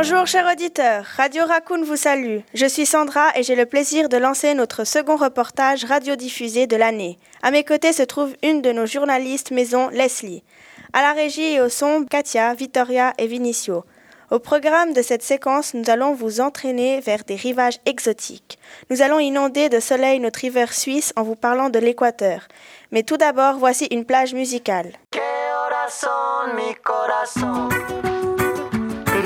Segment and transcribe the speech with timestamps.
[0.00, 2.38] Bonjour chers auditeurs, Radio Raccoon vous salue.
[2.54, 7.18] Je suis Sandra et j'ai le plaisir de lancer notre second reportage radiodiffusé de l'année.
[7.42, 10.44] À mes côtés se trouve une de nos journalistes maison, Leslie.
[10.92, 13.82] À la régie et au son, Katia, Vittoria et Vinicio.
[14.30, 18.60] Au programme de cette séquence, nous allons vous entraîner vers des rivages exotiques.
[18.90, 22.46] Nous allons inonder de soleil notre hiver suisse en vous parlant de l'équateur.
[22.92, 24.92] Mais tout d'abord, voici une plage musicale.
[25.10, 25.18] Te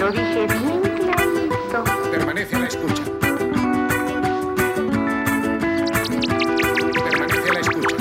[0.02, 1.84] lo dije bien clarito.
[2.10, 3.02] Permanece a la escucha.
[7.04, 7.96] Permanece a la escucha.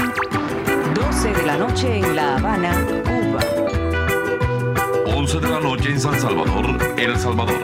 [0.96, 2.72] 12 de la noche en La Habana,
[3.04, 3.42] Cuba.
[5.16, 6.66] 11 de la noche en San Salvador,
[6.98, 7.62] El Salvador.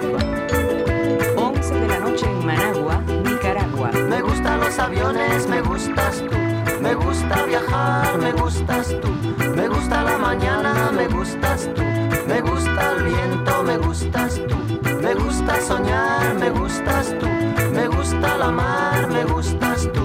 [1.35, 3.91] 11 de la noche en Managua, Nicaragua.
[3.91, 6.37] Me gustan los aviones, me gustas tú.
[6.79, 9.09] Me gusta viajar, me gustas tú.
[9.55, 11.81] Me gusta la mañana, me gustas tú.
[12.27, 14.55] Me gusta el viento, me gustas tú.
[15.01, 17.27] Me gusta soñar, me gustas tú.
[17.73, 20.03] Me gusta la mar, me gustas tú.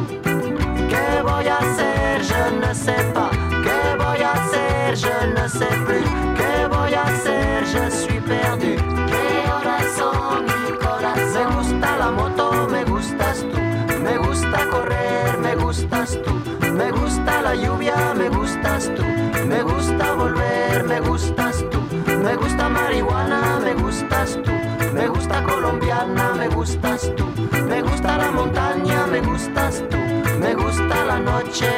[0.91, 2.23] ¿Qué voy a hacer?
[2.23, 3.31] Je ne sais pas.
[3.67, 4.97] ¿Qué voy a hacer?
[4.97, 6.09] Je ne sais plus.
[6.39, 7.65] ¿Qué voy a hacer?
[7.73, 8.75] Je suis perdu.
[9.13, 11.33] ¿Qué horas son mi corazón?
[11.35, 13.59] Me gusta la moto, me gustas tú.
[14.03, 16.33] Me gusta correr, me gustas tú.
[16.73, 19.05] Me gusta la lluvia, me gustas tú.
[19.47, 21.82] Me gusta volver, me gustas tú.
[22.23, 24.53] Me gusta marihuana, me gustas tú.
[24.95, 27.25] Me gusta colombiana, me gustas tú.
[27.67, 29.97] Me gusta la montaña, me gustas tú.
[30.39, 31.69] Me gusta la noche,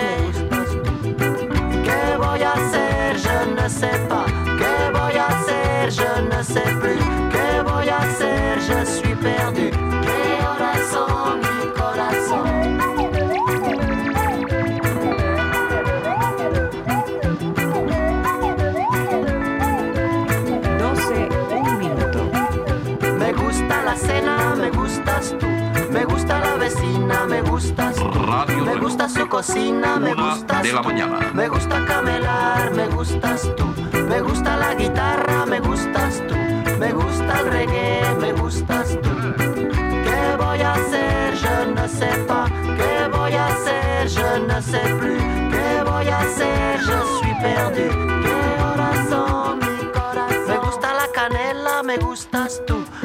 [26.84, 27.96] vecina, me gustas.
[27.98, 31.30] Radio Me gusta su cocina, me gustas de la mañana.
[31.32, 33.64] Me gusta camelar, me gustas tú.
[34.08, 36.34] Me gusta la guitarra, me gustas tú.
[36.78, 39.10] Me gusta el reggae, me gustas tú.
[39.36, 41.34] ¿Qué voy a hacer?
[41.36, 42.50] Je ne sais pas.
[42.50, 44.08] ¿Qué voy a hacer?
[44.08, 45.18] Je ne sais plus.
[45.50, 46.80] ¿Qué voy a hacer?
[46.80, 48.03] Je suis perdu.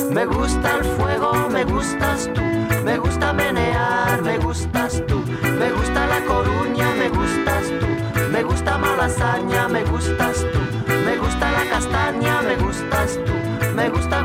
[0.09, 2.41] Me gusta el fuego, me gustas tú.
[2.83, 5.23] Me gusta menear, me gustas tú.
[5.59, 7.87] Me gusta la coruña, me gustas tú.
[8.31, 10.59] Me gusta malasaña, me gustas tú.
[11.05, 13.33] Me gusta la castaña, me gustas tú.
[13.75, 14.23] Me gusta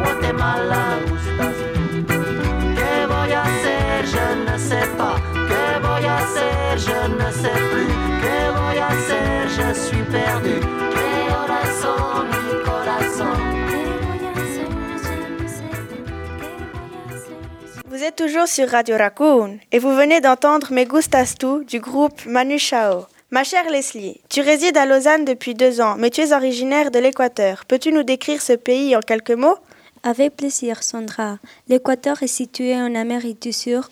[18.05, 23.07] êtes toujours sur Radio Raccoon et vous venez d'entendre Me Gustas du groupe Manu Chao.
[23.31, 26.99] Ma chère Leslie, tu résides à Lausanne depuis deux ans, mais tu es originaire de
[26.99, 27.65] l'Équateur.
[27.65, 29.57] Peux-tu nous décrire ce pays en quelques mots?
[30.03, 31.39] Avec plaisir, Sandra.
[31.69, 33.85] L'Équateur est situé en Amérique du Sud,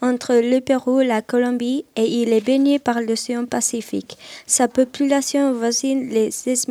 [0.00, 4.16] entre le Pérou, la Colombie, et il est baigné par l'océan Pacifique.
[4.46, 6.66] Sa population voisine les 16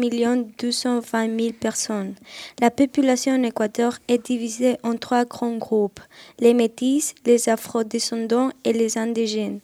[0.58, 2.16] 220 000 personnes.
[2.60, 6.00] La population Équateur est divisée en trois grands groupes,
[6.40, 9.59] les métis, les afrodescendants et les indigènes.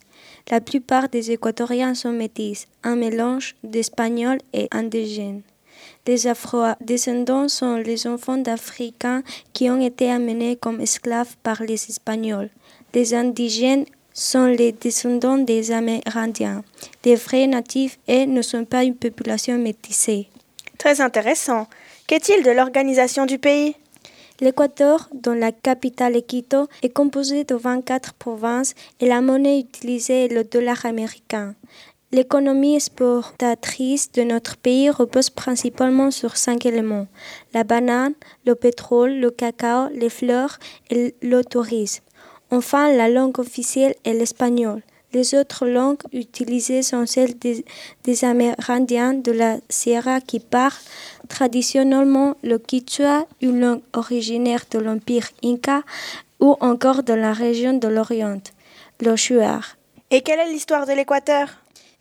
[0.50, 5.42] La plupart des Équatoriens sont métis, un mélange d'espagnol et indigène.
[6.06, 9.22] Les afro-descendants sont les enfants d'Africains
[9.54, 12.50] qui ont été amenés comme esclaves par les Espagnols.
[12.94, 16.62] Les indigènes sont les descendants des Amérindiens.
[17.04, 20.28] Les vrais natifs, eux, ne sont pas une population métissée.
[20.78, 21.66] Très intéressant.
[22.06, 23.74] Qu'est-il de l'organisation du pays?
[24.40, 30.26] L'Équateur, dont la capitale est Quito, est composé de 24 provinces et la monnaie utilisée
[30.26, 31.56] est le dollar américain.
[32.12, 37.08] L'économie exportatrice de notre pays repose principalement sur cinq éléments
[37.54, 38.14] la banane,
[38.46, 40.60] le pétrole, le cacao, les fleurs
[40.90, 42.03] et le tourisme.
[42.54, 44.80] Enfin, la langue officielle est l'espagnol.
[45.12, 50.84] Les autres langues utilisées sont celles des, Amérindiens de la Sierra qui parlent
[51.28, 55.82] traditionnellement le quichua, une langue originaire de l'Empire Inca,
[56.38, 58.44] ou encore de la région de l'Orient,
[59.00, 59.76] le shuar.
[60.12, 61.48] Et quelle est l'histoire de l'Équateur?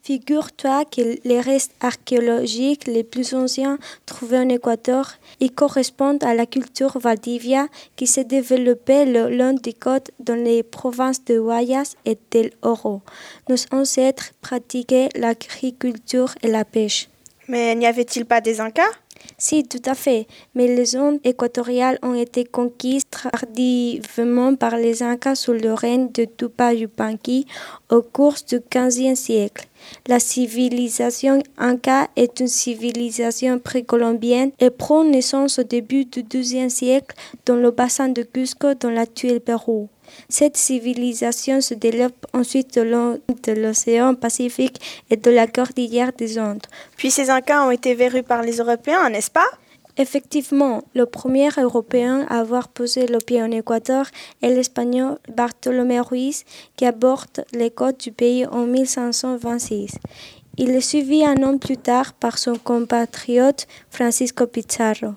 [0.05, 6.45] Figure-toi que les restes archéologiques les plus anciens trouvés en Équateur y correspondent à la
[6.45, 12.17] culture Valdivia qui s'est développée le long des côtes dans les provinces de Guayas et
[12.31, 13.01] del Oro.
[13.47, 17.07] Nos ancêtres pratiquaient l'agriculture et la pêche.
[17.47, 18.83] Mais n'y avait-il pas des Incas?
[19.37, 25.35] Si, tout à fait, mais les zones équatoriales ont été conquises tardivement par les Incas
[25.35, 27.45] sous le règne de Tupac Yupanqui
[27.89, 29.67] au cours du XVe siècle.
[30.07, 37.15] La civilisation inca est une civilisation précolombienne et prend naissance au début du XIIe siècle
[37.45, 39.89] dans le bassin de Cusco dans l'actuel Pérou.
[40.29, 46.39] Cette civilisation se développe ensuite le long de l'océan Pacifique et de la cordillère des
[46.39, 46.65] Andes.
[46.97, 49.49] Puis ces Incas ont été verrus par les Européens, n'est-ce pas?
[49.97, 54.07] Effectivement, le premier Européen à avoir posé le pied en Équateur
[54.41, 56.45] est l'Espagnol Bartolomé Ruiz
[56.75, 59.91] qui aborde les côtes du pays en 1526.
[60.57, 65.13] Il est suivi un an plus tard par son compatriote Francisco Pizarro.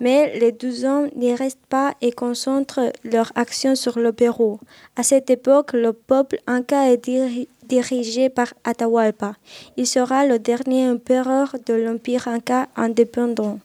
[0.00, 4.58] Mais les douze hommes n'y restent pas et concentrent leur action sur le Pérou.
[4.96, 9.34] À cette époque, le peuple inca est diri- dirigé par Atahualpa.
[9.76, 13.58] Il sera le dernier empereur de l'Empire inca indépendant.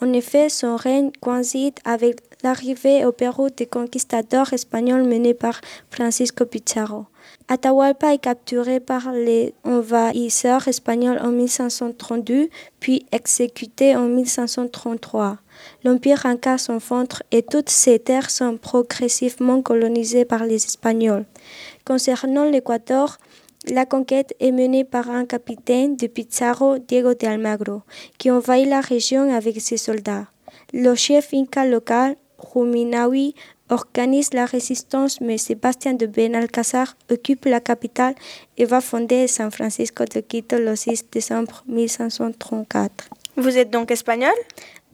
[0.00, 5.60] En effet, son règne coïncide avec l'arrivée au Pérou des conquistadors espagnols menés par
[5.90, 7.06] Francisco Pizarro.
[7.48, 12.48] Atahualpa est capturé par les envahisseurs espagnols en 1532,
[12.80, 15.38] puis exécuté en 1533.
[15.84, 21.24] L'Empire Inca s'enfonce et toutes ces terres sont progressivement colonisées par les Espagnols.
[21.84, 23.18] Concernant l'Équateur,
[23.68, 27.82] la conquête est menée par un capitaine de Pizarro, Diego de Almagro,
[28.18, 30.26] qui envahit la région avec ses soldats.
[30.72, 33.34] Le chef inca local, Ruminawi,
[33.72, 38.14] organise la résistance, mais Sébastien de Benalcázar occupe la capitale
[38.58, 43.08] et va fonder San Francisco de Quito le 6 décembre 1534.
[43.36, 44.34] Vous êtes donc espagnol?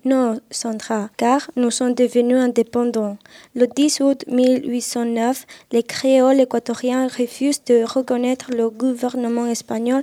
[0.04, 3.18] Non, Sandra, car nous sommes devenus indépendants.
[3.56, 10.02] Le 10 août 1809, les créoles équatoriens refusent de reconnaître le gouvernement espagnol.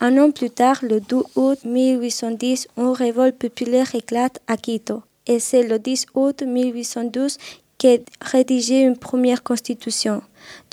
[0.00, 5.02] Un an plus tard, le 12 août 1810, une révolte populaire éclate à Quito.
[5.28, 7.38] Et c'est le 10 août 1812
[7.78, 10.22] qu'est rédigée une première constitution.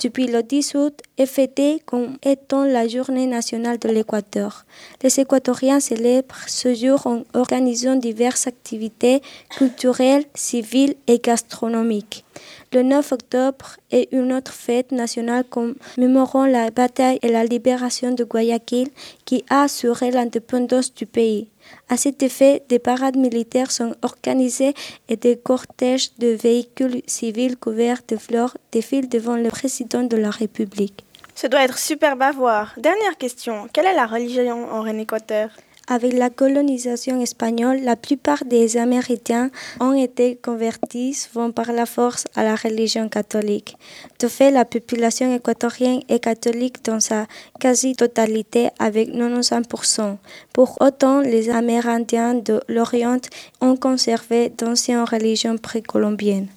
[0.02, 4.64] Depuis le 10 août est fêtée comme étant la journée nationale de l'Équateur.
[5.02, 9.20] Les Équatoriens célèbrent ce jour en organisant diverses activités
[9.50, 12.24] culturelles, civiles et gastronomiques.
[12.72, 18.24] Le 9 octobre est une autre fête nationale commémorant la bataille et la libération de
[18.24, 18.88] Guayaquil
[19.24, 21.48] qui a assuré l'indépendance du pays.
[21.88, 24.74] À cet effet, des parades militaires sont organisées
[25.08, 30.30] et des cortèges de véhicules civils couverts de fleurs défilent devant le président de la
[30.30, 31.04] République.
[31.34, 32.74] Ce doit être superbe à voir.
[32.76, 33.66] Dernière question.
[33.72, 35.50] Quelle est la religion en Équateur
[35.86, 39.50] Avec la colonisation espagnole, la plupart des Amérindiens
[39.80, 43.76] ont été convertis souvent par la force à la religion catholique.
[44.18, 47.26] De fait, la population équatorienne est catholique dans sa
[47.60, 50.16] quasi-totalité avec 95%.
[50.54, 53.20] Pour autant, les Amérindiens de l'Orient
[53.60, 56.48] ont conservé d'anciennes religions précolombiennes.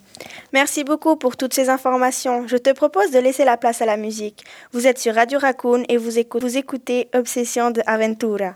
[0.53, 2.47] Merci beaucoup pour toutes ces informations.
[2.47, 4.43] Je te propose de laisser la place à la musique.
[4.71, 8.55] Vous êtes sur Radio Raccoon et vous, écoutez, Obsession de Aventura.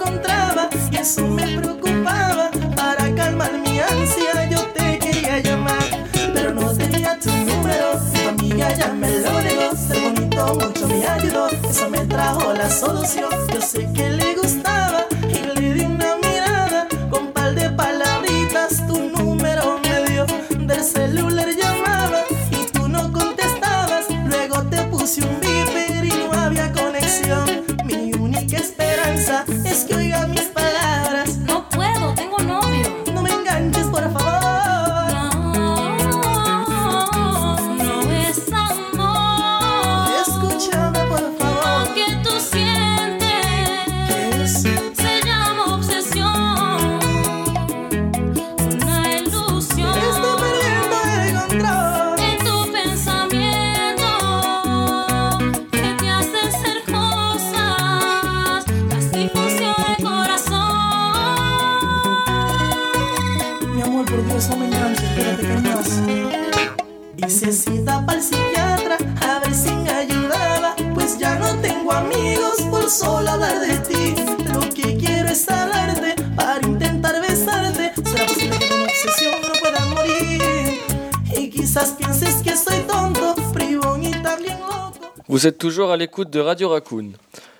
[85.41, 87.13] Vous êtes toujours à l'écoute de Radio Raccoon.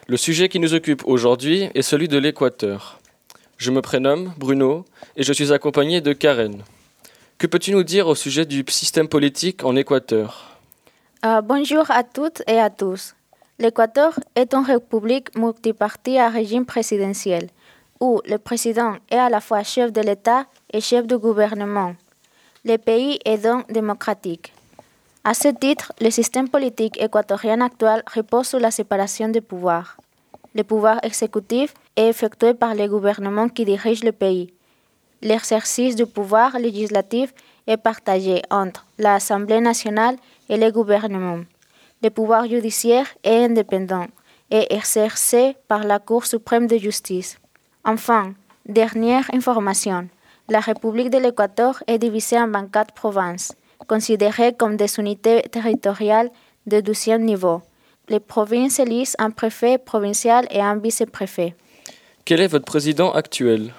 [0.05, 2.99] Le sujet qui nous occupe aujourd'hui est celui de l'Équateur.
[3.57, 4.85] Je me prénomme Bruno
[5.15, 6.61] et je suis accompagné de Karen.
[7.39, 10.59] Que peux-tu nous dire au sujet du système politique en Équateur?
[11.25, 13.15] Euh, bonjour à toutes et à tous.
[13.57, 17.49] L'Équateur est une république multipartie à régime présidentiel,
[17.99, 21.95] où le président est à la fois chef de l'État et chef du gouvernement.
[22.63, 24.53] Le pays est donc démocratique.
[25.23, 29.97] À ce titre, le système politique équatorien actuel repose sur la séparation des pouvoirs.
[30.55, 34.51] Le pouvoir exécutif est effectué par le gouvernement qui dirige le pays.
[35.21, 37.35] L'exercice du pouvoir législatif
[37.67, 40.15] est partagé entre l'Assemblée nationale
[40.49, 41.41] et le gouvernement.
[42.01, 44.07] Le pouvoir judiciaire est indépendant
[44.49, 47.37] et exercé par la Cour suprême de justice.
[47.85, 48.33] Enfin,
[48.65, 50.09] dernière information,
[50.49, 53.53] la République de l'Équateur est divisée en 24 provinces,
[53.91, 56.29] considérées comme des unités territoriales
[56.65, 57.61] de 12e niveau.
[58.07, 61.55] Les provinces élisent un préfet provincial et un vice-préfet.
[62.23, 63.73] Quel est votre président actuel?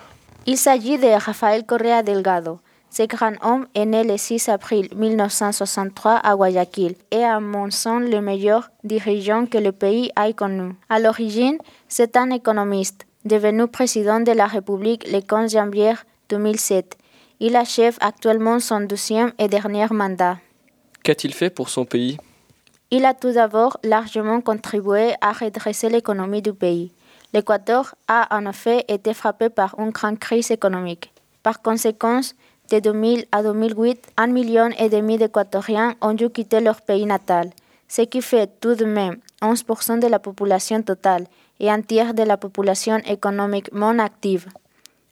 [0.45, 2.59] Il s'agit de Rafael Correa Delgado.
[2.91, 8.03] Ce grand homme est né le 6 avril 1963 à Guayaquil et à mon sens
[8.03, 10.75] le meilleur dirigeant que le pays ait connu.
[10.91, 11.57] À l'origine,
[11.89, 15.95] c'est un économiste, devenu président de la République le 15 janvier
[16.29, 16.99] 2007.
[17.45, 20.37] Il achève actuellement son deuxième et dernier mandat.
[21.03, 22.17] Qu'a-t-il fait pour son pays?
[22.93, 26.93] Il a tout d'abord largement contribué à redresser l'économie du pays.
[27.35, 31.13] L'Équateur a en effet été frappé par une grande crise économique.
[31.43, 32.21] Par conséquent,
[32.71, 37.51] de 2000 à 2008, un million et demi d'Équatoriens ont dû quitter leur pays natal,
[37.89, 41.27] ce qui fait tout de même 11% de la population totale
[41.59, 44.47] et un tiers de la population économiquement active.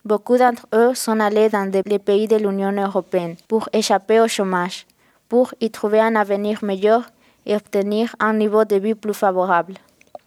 [0.04, 4.86] Beaucoup d'entre eux sont allés dans les pays de l'Union européenne pour échapper au chômage,
[5.28, 7.04] pour y trouver un avenir meilleur
[7.44, 9.74] et obtenir un niveau de vie plus favorable.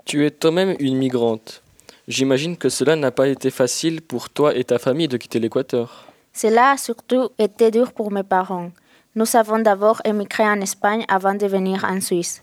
[0.05, 1.63] Tu es toi-même une migrante.
[2.07, 6.05] J'imagine que cela n'a pas été facile pour toi et ta famille de quitter l'Équateur.
[6.33, 8.69] Cela a surtout été dur pour mes parents.
[9.15, 12.41] Nous avons d'abord émigré en Espagne avant de venir en Suisse.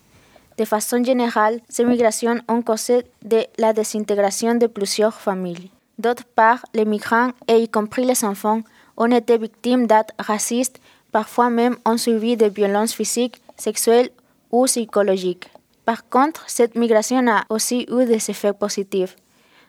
[0.59, 5.71] De façon générale, ces migrations ont causé de la désintégration de plusieurs familles.
[6.01, 8.63] D'autre part, les migrants, et y compris les enfants,
[8.97, 10.81] ont été victimes d'actes racistes,
[11.13, 14.09] parfois même ont subi de violences physiques, sexuelles
[14.51, 15.51] ou psychologiques.
[15.85, 19.15] Par contre, cette migration a aussi eu des effets positifs.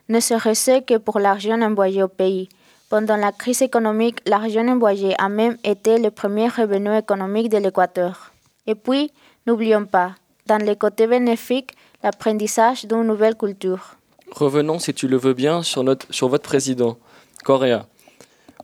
[0.08, 2.48] Ne serait-ce que pour l'argent envoyé au pays.
[2.88, 8.32] Pendant la crise économique, l'argent envoyé a même été le premier revenu économique de l'Équateur.
[8.66, 9.12] Et puis,
[9.46, 10.14] n'oublions pas,
[10.46, 11.72] dans le côté bénéfique,
[12.02, 13.96] l'apprentissage d'une nouvelle culture.
[14.34, 16.96] Revenons, si tu le veux bien, sur, notre, sur votre président,
[17.44, 17.86] Correa.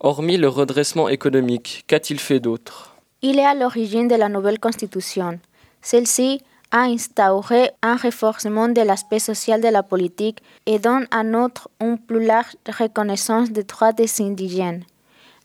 [0.01, 2.97] Hormis le redressement économique, qu'a-t-il fait d'autre?
[3.21, 5.39] Il est à l'origine de la nouvelle constitution.
[5.83, 11.69] Celle-ci a instauré un renforcement de l'aspect social de la politique et donne en outre
[11.81, 14.85] une plus large reconnaissance des droits des indigènes.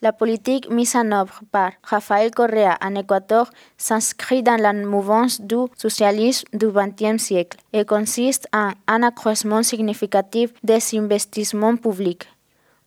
[0.03, 5.55] La politique mise en œuvre par Rafael Correa en Équateur s'inscrit dans la mouvance du
[5.77, 12.27] socialisme du XXe siècle et consiste en un accroissement significatif des investissements publics.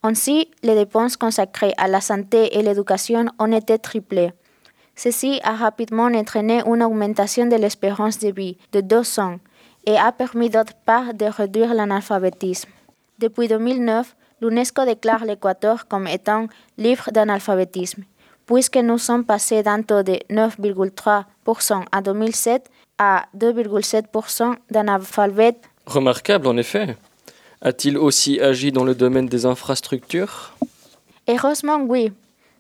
[0.02, 4.34] Ainsi, les dépenses consacrées à la santé et l'éducation ont été triplées.
[4.94, 9.38] Ceci a rapidement entraîné une augmentation de l'espérance de vie de deux ans
[9.86, 12.68] et a permis d'autre part de réduire l'analphabétisme.
[13.18, 16.46] Depuis 2009, l'UNESCO déclare l'Équateur comme étant
[16.78, 18.04] libre d'analphabétisme,
[18.46, 25.62] puisque nous sommes passés d'un taux de 9,3% en 2007 à 2,7% d'analphabètes.
[25.86, 26.96] Remarquable, en effet.
[27.60, 30.52] A-t-il aussi agi dans le domaine des infrastructures?
[31.28, 32.12] Heureusement, oui.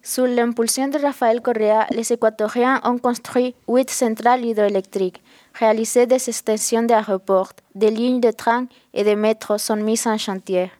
[0.02, 5.20] Sous l'impulsion de Rafael Correa, les Équatoriens ont construit huit centrales hydroélectriques,
[5.54, 10.70] réalisé des extensions d'aéroports, des lignes de train et de métro sont mises en chantier.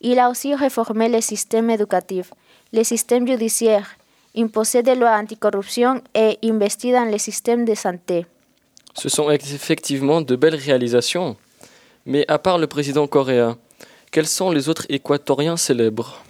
[0.00, 2.32] Il a aussi réformé le système éducatif,
[2.72, 3.88] le système judiciaire,
[4.36, 8.26] imposé des lois anticorruption et investi dans le système de santé.
[8.94, 11.36] Ce sont effectivement de belles réalisations.
[12.04, 13.56] Mais à part le président Correa,
[14.10, 16.22] quels sont les autres équatoriens célèbres?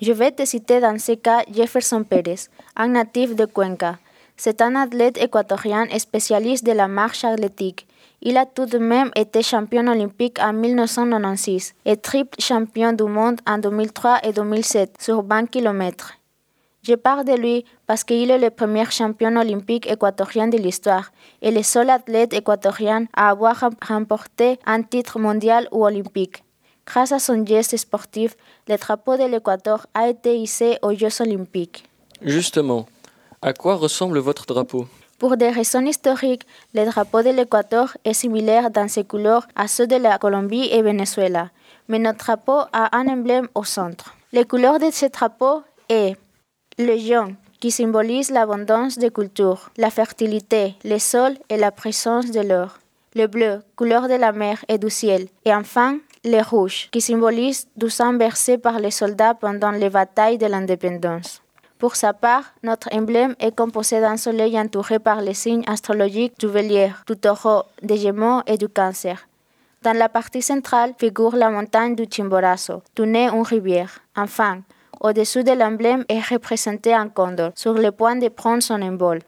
[0.00, 3.98] Je vais te citer dans ce cas Jefferson Pérez, un natif de Cuenca.
[4.36, 7.86] C'est un athlète équatorien spécialiste de la marche athlétique.
[8.26, 13.40] Il a tout de même été champion olympique en 1996 et triple champion du monde
[13.46, 16.14] en 2003 et 2007 sur 20 km.
[16.82, 21.12] Je parle de lui parce qu'il est le premier champion olympique équatorien de l'histoire
[21.42, 26.42] et le seul athlète équatorien à avoir rem- remporté un titre mondial ou olympique.
[26.86, 28.36] Grâce à son geste sportif,
[28.68, 31.84] le drapeau de l'Équateur a été hissé aux Jeux olympiques.
[32.20, 32.86] Justement,
[33.40, 34.86] à quoi ressemble votre drapeau?
[35.24, 39.86] Pour des raisons historiques, le drapeau de l'Équateur est similaire dans ses couleurs à ceux
[39.86, 41.48] de la Colombie et Venezuela,
[41.88, 44.14] mais notre drapeau a un emblème au centre.
[44.32, 46.14] Les couleurs de ce drapeau est
[46.76, 52.40] le jaune, qui symbolise l'abondance de culture, la fertilité, le sol et la présence de
[52.40, 52.78] l'or.
[53.14, 55.28] Le bleu, couleur de la mer et du ciel.
[55.46, 60.36] Et enfin, le rouge, qui symbolise du sang versé par les soldats pendant les batailles
[60.36, 61.40] de l'indépendance.
[61.78, 66.48] Pour sa part, notre emblème est composé d'un soleil entouré par les signes astrologiques du
[66.48, 69.26] bélier, du taureau, des gémeaux et du cancer.
[69.82, 73.98] Dans la partie centrale figure la montagne du Chimborazo, naît une rivière.
[74.16, 74.62] Enfin,
[75.00, 79.18] au-dessus de l'emblème est représenté un condor, sur le point de prendre son envol.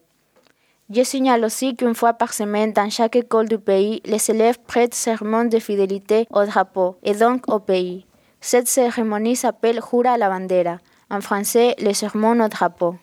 [0.88, 4.94] Je signale aussi qu'une fois par semaine, dans chaque école du pays, les élèves prêtent
[4.94, 8.06] serment de fidélité au drapeau et donc au pays.
[8.40, 10.78] Cette cérémonie s'appelle Jura la bandera,
[11.10, 12.96] en français le sermon au drapeau.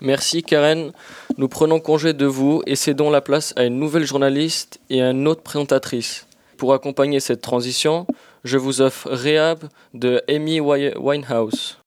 [0.00, 0.92] Merci Karen.
[1.38, 5.10] Nous prenons congé de vous et cédons la place à une nouvelle journaliste et à
[5.10, 6.26] une autre présentatrice.
[6.58, 8.06] Pour accompagner cette transition,
[8.44, 11.78] je vous offre Rehab de Amy Wi- Winehouse.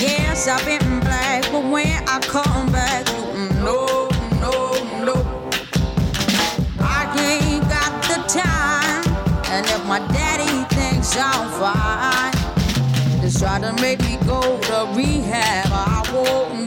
[0.00, 2.57] Yes, I've been black, but when I come
[11.18, 12.32] thinks fine,
[13.20, 15.66] they try to make me go to rehab.
[15.72, 16.57] I won't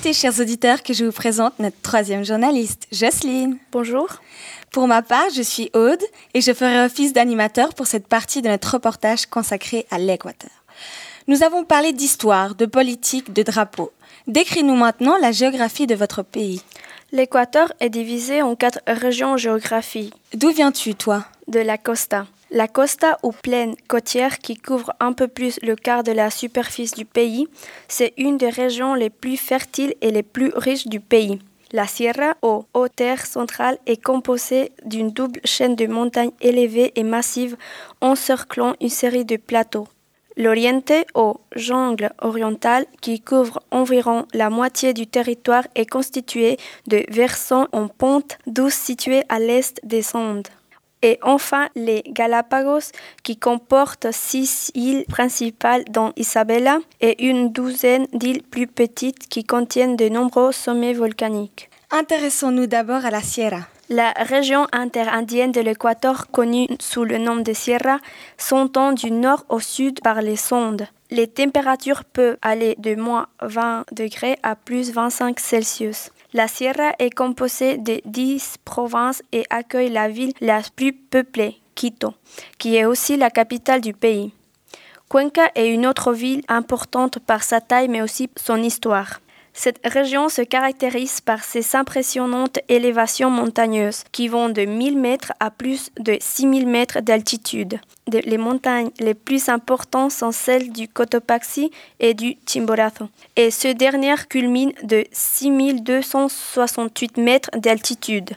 [0.00, 3.58] Permettez, chers auditeurs, que je vous présente notre troisième journaliste, Jocelyne.
[3.70, 4.08] Bonjour.
[4.70, 8.48] Pour ma part, je suis Aude et je ferai office d'animateur pour cette partie de
[8.48, 10.50] notre reportage consacré à l'Équateur.
[11.28, 13.92] Nous avons parlé d'histoire, de politique, de drapeaux.
[14.26, 16.62] Décris-nous maintenant la géographie de votre pays.
[17.12, 20.14] L'Équateur est divisé en quatre régions géographiques.
[20.32, 21.26] D'où viens-tu, toi?
[21.46, 22.26] De la costa.
[22.52, 26.96] La costa ou plaine côtière qui couvre un peu plus le quart de la superficie
[26.96, 27.46] du pays,
[27.86, 31.38] c'est une des régions les plus fertiles et les plus riches du pays.
[31.70, 37.04] La Sierra ou haute terre centrale est composée d'une double chaîne de montagnes élevées et
[37.04, 37.56] massives
[38.00, 39.86] encerclant une série de plateaux.
[40.36, 46.56] L'Oriente, ou jungle oriental, qui couvre environ la moitié du territoire, est constitué
[46.88, 50.48] de versants en pente douce situés à l'est des Andes.
[51.02, 58.42] Et enfin, les Galapagos, qui comportent six îles principales dont Isabella et une douzaine d'îles
[58.42, 61.70] plus petites qui contiennent de nombreux sommets volcaniques.
[61.90, 63.60] Intéressons-nous d'abord à la Sierra.
[63.88, 67.98] La région interindienne de l'Équateur, connue sous le nom de Sierra,
[68.38, 70.86] s'entend du nord au sud par les sondes.
[71.10, 76.12] Les températures peuvent aller de moins 20 degrés à plus 25 Celsius.
[76.32, 82.14] La Sierra est composée de 10 provinces et accueille la ville la plus peuplée, Quito,
[82.56, 84.32] qui est aussi la capitale du pays.
[85.08, 89.20] Cuenca est une autre ville importante par sa taille mais aussi son histoire.
[89.62, 95.50] Cette région se caractérise par ses impressionnantes élévations montagneuses qui vont de 1000 mètres à
[95.50, 97.78] plus de 6000 mètres d'altitude.
[98.06, 103.10] De- Les montagnes les plus importantes sont celles du Cotopaxi et du Chimborazo.
[103.36, 108.30] Et ce dernier culmine de 6268 mètres d'altitude.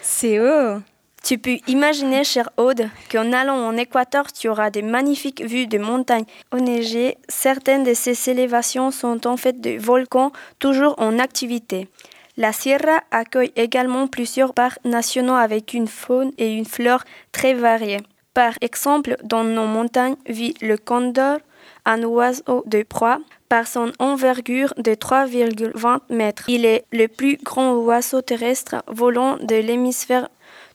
[0.00, 0.78] C'est haut
[1.22, 5.78] Tu peux imaginer, cher Aude, qu'en allant en Équateur, tu auras des magnifiques vues de
[5.78, 7.16] montagnes enneigées.
[7.28, 11.88] Certaines de ces élévations sont en fait des volcans toujours en activité.
[12.36, 18.00] La Sierra accueille également plusieurs parcs nationaux avec une faune et une flore très variées.
[18.34, 21.38] Par exemple, dans nos montagnes vit le condor,
[21.84, 23.18] un oiseau de proie.
[23.48, 29.56] Par son envergure de 3,20 mètres, il est le plus grand oiseau terrestre volant de
[29.56, 30.28] l'hémisphère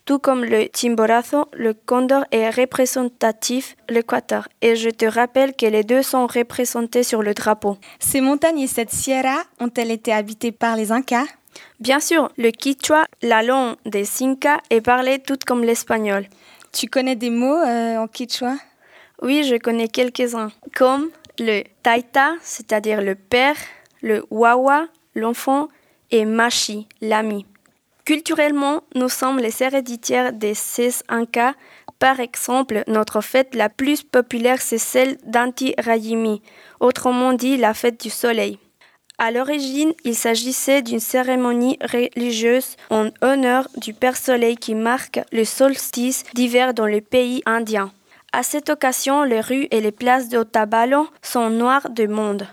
[0.08, 5.66] tout comme le Chimborazo, le condor est représentatif de l'Équateur et je te rappelle que
[5.66, 7.76] les deux sont représentés sur le drapeau.
[7.98, 11.26] Ces montagnes et cette sierra ont-elles été habitées par les Incas?
[11.78, 16.26] Bien sûr, le quichua, la langue des Incas, est parlé tout comme l'espagnol.
[16.72, 18.54] Tu connais des mots euh, en quichua?
[19.20, 23.56] Oui, je connais quelques-uns, comme le taita, c'est-à-dire le père,
[24.00, 25.68] le wawa, l'enfant,
[26.10, 27.44] et machi, l'ami.
[28.08, 31.52] Culturellement, nous sommes les héréditaires des 16 Incas.
[31.98, 36.40] Par exemple, notre fête la plus populaire, c'est celle d'Anti Raymi,
[36.80, 38.58] autrement dit la fête du soleil.
[39.18, 45.44] À l'origine, il s'agissait d'une cérémonie religieuse en honneur du Père Soleil qui marque le
[45.44, 47.92] solstice d'hiver dans le pays indien.
[48.32, 52.46] À cette occasion, les rues et les places d'Otabalo sont noires de monde.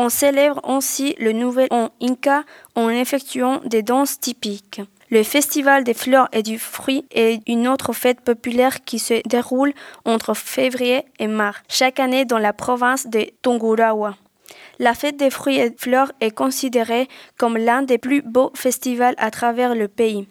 [0.00, 2.44] On célèbre ainsi le nouvel an Inca
[2.76, 4.80] en effectuant des danses typiques.
[5.10, 9.72] Le festival des fleurs et du fruit est une autre fête populaire qui se déroule
[10.04, 14.14] entre février et mars, chaque année dans la province de Tungurahua.
[14.78, 19.32] La fête des fruits et fleurs est considérée comme l'un des plus beaux festivals à
[19.32, 20.28] travers le pays.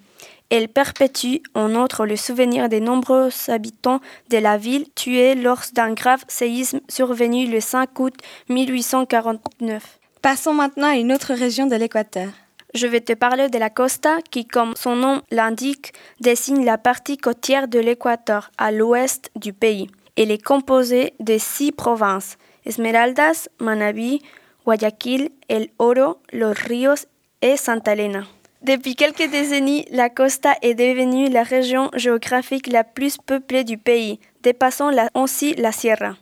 [0.49, 5.93] Elle perpétue en outre le souvenir des nombreux habitants de la ville tués lors d'un
[5.93, 8.13] grave séisme survenu le 5 août
[8.47, 9.99] 1849.
[10.21, 12.29] Passons maintenant à une autre région de l'Équateur.
[12.73, 17.17] Je vais te parler de la costa qui, comme son nom l'indique, désigne la partie
[17.17, 19.89] côtière de l'Équateur à l'ouest du pays.
[20.15, 24.21] Elle est composée de six provinces, Esmeraldas, Manabí,
[24.65, 27.05] Guayaquil, El Oro, Los Ríos
[27.41, 28.23] et Santa Elena.
[28.63, 34.19] Depuis quelques décennies, la costa est devenue la région géographique la plus peuplée du pays,
[34.41, 36.15] dépassant la- ainsi la Sierra.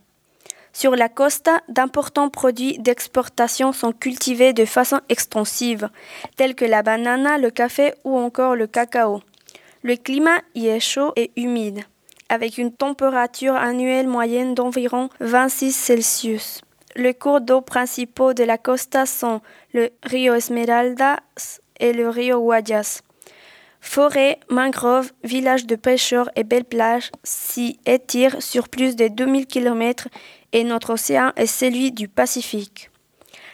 [0.73, 5.89] Sur la costa, d'importants produits d'exportation sont cultivés de façon extensive,
[6.35, 9.21] tels que la banane, le café ou encore le cacao.
[9.83, 11.79] Le climat y est chaud et humide,
[12.27, 16.61] avec une température annuelle moyenne d'environ 26 Celsius.
[16.97, 19.39] Les cours d'eau principaux de la costa sont
[19.73, 21.19] le Rio Esmeraldas
[21.79, 23.01] et le Rio Guayas.
[23.81, 30.07] Forêts, mangroves, villages de pêcheurs et belles plages s'y étirent sur plus de 2000 km
[30.53, 32.89] et notre océan est celui du Pacifique.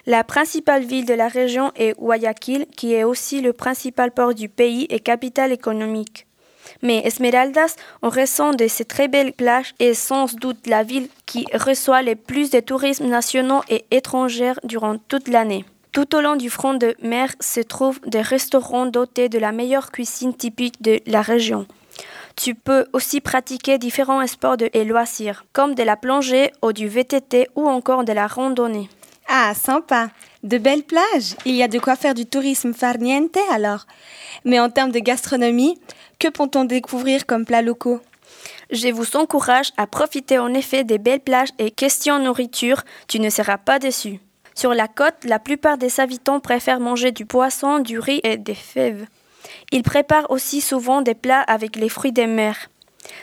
[0.06, 4.50] La principale ville de la région est Guayaquil, qui est aussi le principal port du
[4.50, 6.26] pays et capitale économique.
[6.82, 11.46] Mais Esmeraldas, en raison de ses très belles plages, est sans doute la ville qui
[11.54, 15.66] reçoit le plus de touristes nationaux et étrangers durant toute l'année.
[15.92, 19.92] Tout au long du front de mer se trouvent des restaurants dotés de la meilleure
[19.92, 21.68] cuisine typique de la région.
[22.38, 26.88] Tu peux aussi pratiquer différents sports de et loisirs, comme de la plongée ou du
[26.88, 28.90] VTT ou encore de la randonnée.
[29.28, 30.10] Ah, sympa.
[30.44, 31.36] De belles plages.
[31.46, 33.86] Il y a de quoi faire du tourisme farniente alors.
[34.46, 35.78] Mais en termes de gastronomie,
[36.20, 38.00] que peut-on découvrir comme plats locaux?
[38.72, 43.30] Je vous encourage à profiter en effet des belles plages et question nourriture, tu ne
[43.30, 44.20] seras pas déçu.
[44.56, 48.56] Sur la côte, la plupart des habitants préfèrent manger du poisson, du riz et des
[48.56, 49.06] fèves.
[49.72, 52.70] Ils préparent aussi souvent des plats avec les fruits des mers.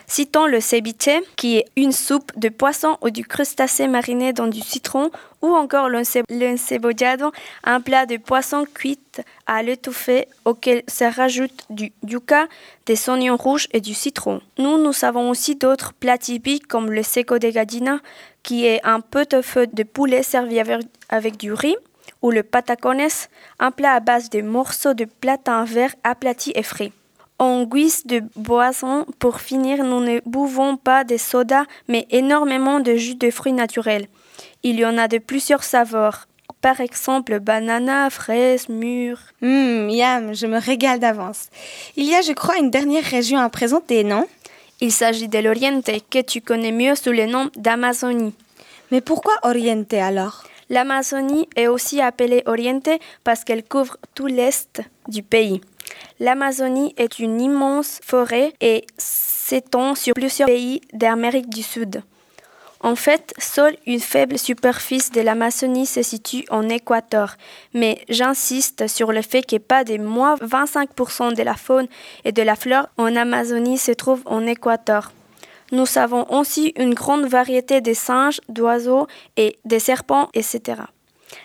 [0.07, 4.61] Citons le ceviche, qui est une soupe de poisson ou du crustacé mariné dans du
[4.61, 5.11] citron,
[5.43, 7.31] ou encore l'ence- l'encebollado,
[7.63, 8.99] un plat de poisson cuit
[9.47, 12.49] à l'étouffée auquel se rajoute du yuca,
[12.87, 14.41] des oignons rouges et du citron.
[14.59, 18.01] Nous, nous savons aussi d'autres plats typiques comme le seco de gallina,
[18.43, 20.59] qui est un pot-au-feu de poulet servi
[21.09, 21.77] avec, du riz,
[22.23, 23.09] ou le patacones,
[23.61, 26.93] un plat à base de morceaux de plantain vert aplatis et frits.
[27.39, 32.97] En guise de boisson, pour finir, nous ne buvons pas de soda, mais énormément de
[32.97, 34.09] jus de fruits naturels.
[34.65, 36.27] Il y en a de plusieurs saveurs.
[36.61, 39.21] Par exemple, banana, fraise, mûre.
[39.41, 41.51] Hum, yam, je me régale d'avance.
[41.95, 44.27] Il y a, je crois, une dernière région à présenter, non?
[44.81, 48.35] Il s'agit de l'Oriente, que tu connais mieux sous le nom d'Amazonie.
[48.91, 50.43] Mais pourquoi Oriente alors?
[50.71, 52.91] L'Amazonie est aussi appelée Oriente
[53.23, 55.61] parce qu'elle couvre tout l'est du pays.
[56.21, 62.03] L'Amazonie est une immense forêt et s'étend sur plusieurs pays d'Amérique du Sud.
[62.81, 67.37] En fait, seule une faible superficie de l'Amazonie se situe en Équateur,
[67.75, 71.89] mais j'insiste sur le fait que pas de moins 25% de la faune
[72.25, 75.13] et de la flore en Amazonie se trouve en Équateur.
[75.73, 79.07] Nous avons aussi une grande variété de singes, d'oiseaux
[79.37, 80.83] et de serpents, etc.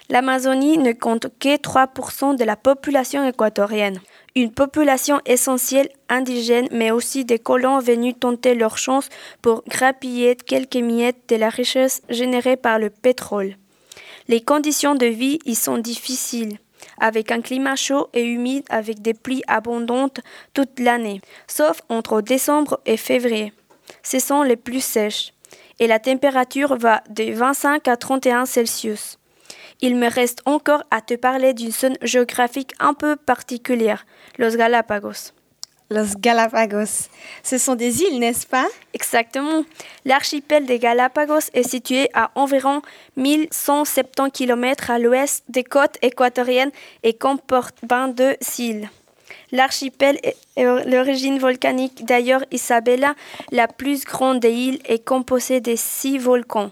[0.09, 3.99] L'Amazonie ne compte que 3% de la population équatorienne.
[4.35, 9.09] Une population essentielle indigène, mais aussi des colons venus tenter leur chance
[9.43, 13.57] pour grappiller quelques miettes de la richesse générée par le pétrole.
[14.27, 16.57] Les conditions de vie y sont difficiles,
[16.99, 20.19] avec un climat chaud et humide avec des pluies abondantes
[20.55, 23.53] toute l'année, sauf entre décembre et février.
[24.01, 25.33] Ce sont les plus sèches,
[25.79, 29.19] et la température va de 25 à 31 Celsius.
[29.85, 34.05] Il me reste encore à te parler d'une zone géographique un peu particulière,
[34.37, 35.33] los Galapagos.
[35.89, 37.09] Los Galapagos.
[37.43, 38.65] Ce sont des îles, n'est-ce pas?
[38.93, 39.65] Exactement.
[40.05, 42.81] L'archipel des Galapagos est situé à environ
[43.17, 46.71] 1170 km à l'ouest des côtes équatoriennes
[47.03, 48.89] et comporte 22 îles.
[49.51, 50.37] L'archipel est
[50.85, 52.05] l'origine volcanique.
[52.05, 53.15] D'ailleurs, Isabella,
[53.51, 56.71] la plus grande des îles, est composée de six volcans.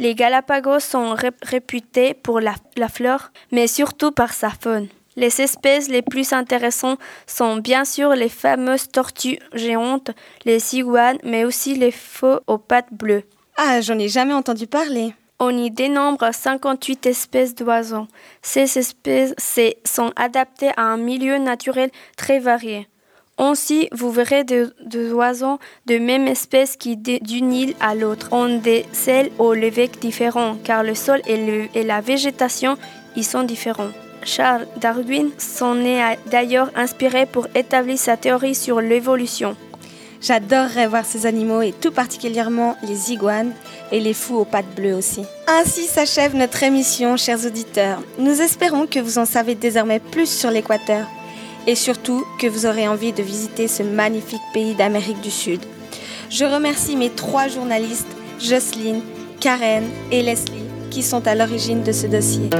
[0.00, 4.88] Les Galapagos sont ré- réputés pour la, la flore, mais surtout par sa faune.
[5.14, 10.10] Les espèces les plus intéressantes sont bien sûr les fameuses tortues géantes,
[10.46, 13.24] les iguanes, mais aussi les faux aux pattes bleues.
[13.58, 15.12] Ah, j'en ai jamais entendu parler.
[15.38, 18.06] On y dénombre 58 espèces d'oiseaux.
[18.40, 19.34] Ces espèces
[19.84, 22.88] sont adaptées à un milieu naturel très varié.
[23.42, 24.66] Ainsi, vous verrez des
[25.12, 30.58] oiseaux de même espèce qui, d'une île à l'autre, ont des selles au lever différents,
[30.62, 32.76] car le sol et, et la végétation
[33.16, 33.92] y sont différents.
[34.24, 39.56] Charles Darwin s'en est d'ailleurs inspiré pour établir sa théorie sur l'évolution.
[40.20, 43.54] J'adorerais voir ces animaux et tout particulièrement les iguanes
[43.90, 45.22] et les fous aux pattes bleues aussi.
[45.46, 48.02] Ainsi s'achève notre émission, chers auditeurs.
[48.18, 51.06] Nous espérons que vous en savez désormais plus sur l'Équateur
[51.66, 55.60] et surtout que vous aurez envie de visiter ce magnifique pays d'Amérique du Sud.
[56.30, 58.06] Je remercie mes trois journalistes,
[58.40, 59.02] Jocelyne,
[59.40, 62.50] Karen et Leslie, qui sont à l'origine de ce dossier.